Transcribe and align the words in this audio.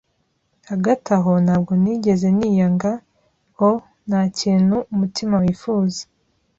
hagati 0.69 1.07
aho, 1.17 1.31
ntabwo 1.45 1.71
nigeze 1.81 2.27
niyanga 2.37 2.91
o 3.67 3.69
'nta 4.07 4.21
kintu 4.39 4.75
umutima 4.93 5.35
wifuza, 5.43 6.01